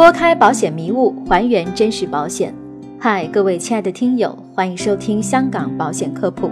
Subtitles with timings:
[0.00, 2.54] 拨开保险迷雾，还原真实保险。
[2.98, 6.50] 嗨，各位亲爱的听友，欢迎收听香港保险科普。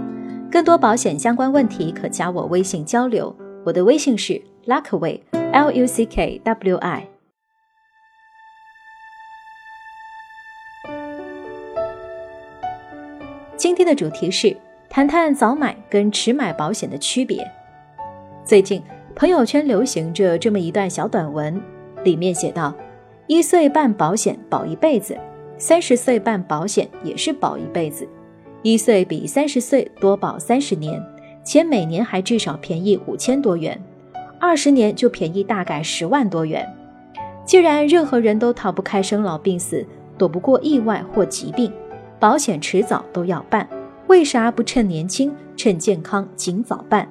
[0.51, 3.34] 更多保险相关问题，可加我微信交流。
[3.64, 7.08] 我的微信是 Luckway，L U C K W I。
[13.56, 14.54] 今天的主题是
[14.90, 17.51] 谈谈早买跟迟买保险的区别。
[18.45, 18.83] 最近
[19.16, 21.59] 朋友圈流行着这么一段小短文，
[22.05, 22.74] 里面写道。
[23.29, 25.15] 一岁办保险保一辈子，
[25.59, 28.09] 三十岁办保险也是保一辈子。
[28.62, 30.98] 一岁比三十岁多保三十年，
[31.45, 33.79] 且每年还至少便宜五千多元，
[34.41, 36.66] 二十年就便宜大概十万多元。
[37.45, 41.71] 既然任何人都逃不开生老病死，躲不过意外或疾病，
[42.19, 43.69] 保险迟早都要办，
[44.07, 47.07] 为啥不趁年轻、趁健康尽早办？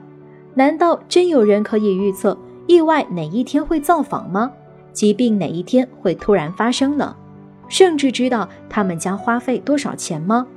[0.56, 4.52] 难道真有人可以预测意外哪一天会造访吗？
[4.98, 7.16] 疾病哪一天会突然发生呢？
[7.70, 10.48] 甚至知道他们将花费多少钱吗？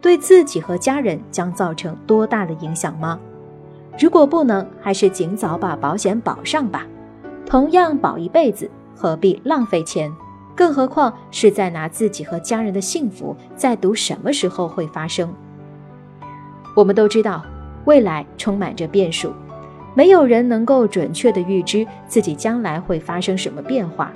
[0.00, 3.20] 对自己和家人将造成多大的影响吗？
[3.98, 6.86] 如果不能，还是尽早把保险保上吧。
[7.44, 10.10] 同样保一辈子，何必浪费钱？
[10.56, 15.30] 更何况是在拿自己和家人的幸福在赌什么时候会发生。
[16.74, 17.44] 我们都知道，
[17.84, 19.30] 未来充满着变数。
[19.94, 24.12] 没有人能够准确地预知自己将来会发生什么变化，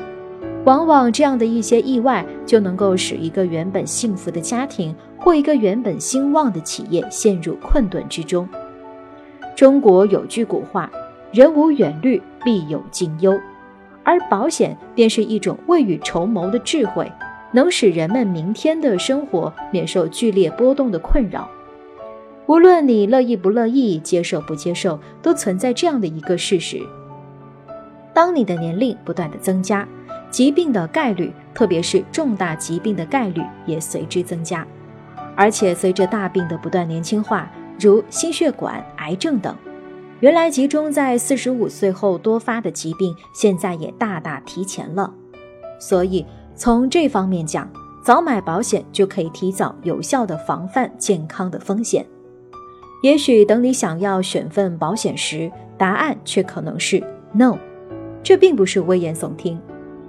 [0.65, 8.49] 往往这样的一些意外就能够使一个原本幸福的家庭或一个原本兴旺的企业陷入困顿之中。
[9.57, 10.91] 中国有句古话
[11.33, 13.39] ：“人无远虑，必有近忧。”
[14.05, 17.11] 而保险便是一种未雨绸缪的智慧，
[17.53, 21.49] 能使人们明天的生活免受剧烈波动的困扰。
[22.47, 26.79] 无论你乐意不乐意，接受不接受，都存在这样的一个事实：
[28.13, 29.89] 当你的年龄不断的增加，
[30.31, 34.67] 疾病的概率，特别是重大疾病的概率也随之增加。
[35.35, 39.57] 而且随着大病的不断年轻化，如心血管、癌症等，
[40.21, 45.13] 原来集中在四十五岁后多发的疾病，现在也大大提前了。
[45.81, 46.25] 所以
[46.55, 47.69] 从这方面讲，
[48.05, 52.05] 早买保险就可以提早有效的防范健康的风险。
[53.05, 57.05] 也许等你想要选份保险时，答案却可能是
[57.35, 57.59] no。
[58.23, 59.61] 这并不是危言耸听。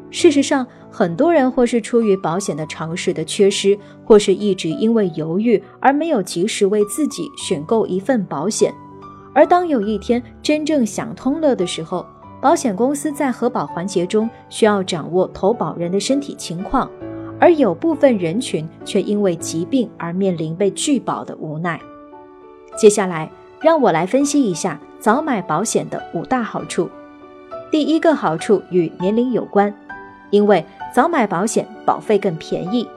[0.10, 8.74] 事实上，很多人或是出于保险的常识的缺失，或是一直因为犹豫而没有及时为自己选购一份保险。
[9.34, 12.06] 而当有一天真正想通了的时候，
[12.42, 16.90] 保险公司在核保环节中需要掌握投保人的身体情况，
[17.42, 21.78] 而有部分人群却因为疾病而面临被拒保的无奈。
[22.76, 23.30] 接下来，
[23.62, 26.90] 让我来分析一下早买保险的五大好处。
[27.72, 29.74] 第一个好处与年龄有关，
[30.30, 30.64] 因为
[30.94, 32.88] 早买保险保费更便宜。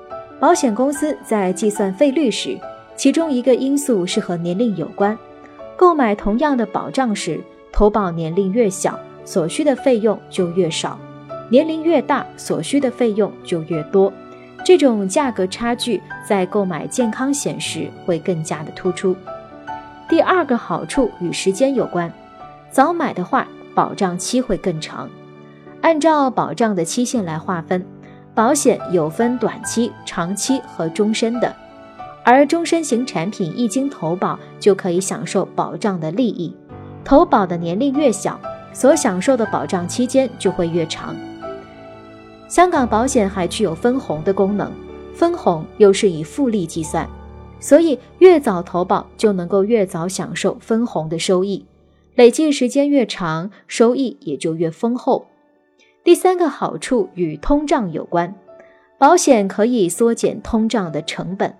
[0.40, 2.58] 保险公司在计算费率时，
[2.96, 5.16] 其中一个因素是和年龄有关。
[5.76, 7.40] 购买同样的保障时，
[7.72, 10.98] 投保年龄越小，所需的费用就越少；
[11.48, 14.12] 年龄越大，所需的费用就越多。
[14.64, 19.16] 这种价格差距在购买健康险时会更加的突出。
[20.08, 22.10] 第二个好处与时间有关，
[22.70, 25.06] 早买的话，保障期会更长。
[25.82, 27.84] 按照保障的期限来划分，
[28.34, 31.54] 保险有分短期、长期和终身的。
[32.24, 36.54] 而终身型产品一经投保，就可以享受保障的利益。
[37.04, 38.40] 投保的年龄越小，
[38.72, 41.14] 所享受的保障期间就会越长。
[42.48, 44.72] 香港保险还具有分红的功能，
[45.14, 47.06] 分红又是以复利计算。
[47.60, 51.66] 所以，越早投保就能够越早享受分红的收益，
[52.14, 55.26] 累计时间越长，收益也就越丰厚。
[56.04, 58.34] 第三个好处与通胀有关，
[58.96, 61.54] 保险可以缩减通胀的成本。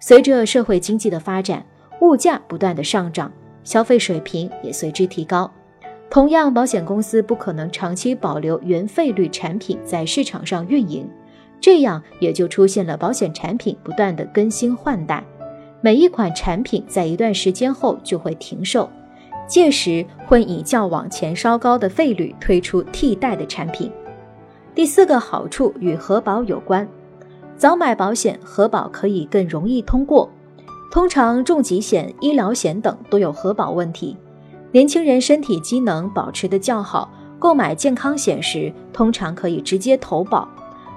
[0.00, 1.64] 随着社会经济的发展，
[2.00, 3.30] 物价不断的上涨，
[3.62, 5.50] 消费水平也随之提高。
[6.08, 11.08] 同样，保险公司不可能长期保留原费率产品在市场上运营。
[11.58, 15.24] 这样也就出现了保险产品不断的更新换代，
[15.80, 18.88] 每一款产品在一段时间后就会停售，
[19.46, 23.90] 届时会以较往前稍高的费率推出替代的产品。
[24.74, 26.88] 第四个好处与核保有关，
[27.56, 30.28] 早买保险核保可以更容易通过，
[30.90, 34.16] 通常重疾险、医疗险等都有核保问题。
[34.72, 40.48] 年轻人身体机能保持的较好，购买健康险时通常可以直接投保。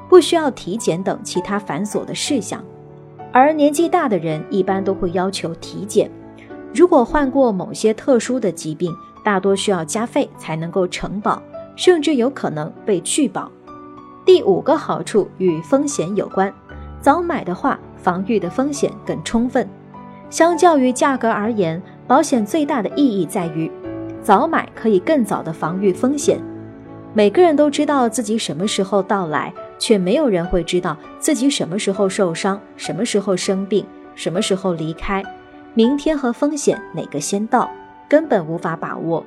[0.10, 2.64] 不需要体检等其他繁琐的事项，
[3.32, 6.10] 而年纪大的人一般都会要求体检。
[6.74, 11.42] 如果患过某些特殊的疾病，大多需要加费才能够承保，
[11.76, 13.52] 甚至有可能被拒保。
[14.26, 16.54] 第五个好处与风险有关，
[17.02, 19.68] 早买的话，防御的风险更充分。
[20.30, 23.72] 相较于价格而言，保险最大的意义在于，
[24.22, 26.40] 早买可以更早的防御风险。
[27.14, 33.84] 每个人都知道自己什么时候到来，却没有人会知道自己什么时候受伤，什么时候生病，
[34.14, 35.24] 什么时候离开。
[35.74, 37.68] 明天和风险哪个先到，
[38.08, 39.26] 根本无法把握。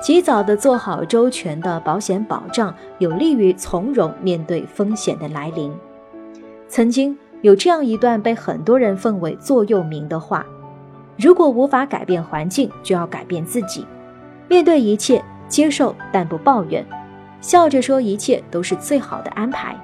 [0.00, 5.70] 及早的做好周全的保险保障，有利于从容面对风险的来临。
[6.68, 10.46] 曾经有这样一段被很多人奉为座右铭的话：
[11.18, 13.84] 如果无法改变环境，就要改变自己。
[14.48, 16.86] 面对一切，接受但不抱怨，
[17.40, 19.76] 笑着说一切都是最好的安排。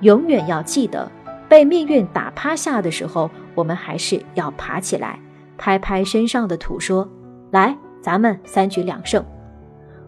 [0.00, 1.10] 永远要记得，
[1.48, 5.18] 被命运打趴下的时候，我们还是要爬起来，
[5.56, 7.08] 拍拍身上的土，说
[7.50, 9.24] ：“来，咱们三局两胜。”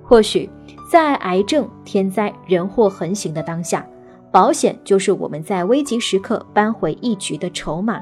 [0.02, 0.48] 或许
[0.90, 3.86] 在癌症、天灾、人祸横行的当下，
[4.32, 8.00] 保险就是我们在危急时刻扳回一局的筹码。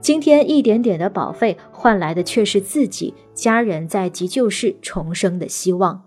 [0.00, 6.02] 今天一点点的保费换来的却是自己家人在急救室重生的希望。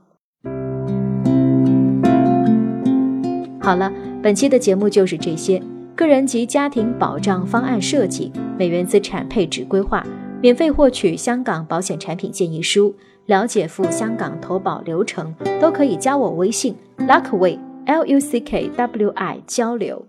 [3.67, 3.91] 好了，
[4.23, 5.61] 本期的节目就是这些。
[5.93, 10.01] 个人及家庭保障方案设计、美元资产配置规划，
[10.41, 12.95] 免费获取香港保险产品建议书。
[13.25, 20.07] 了解赴香港投保流程，都可以加我微信 Luckway L U C K W I 交流。